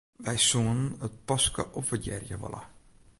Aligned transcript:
Wy 0.25 0.35
soenen 0.49 0.91
it 1.05 1.15
paske 1.27 1.63
opwurdearje 1.77 2.35
wolle. 2.43 2.61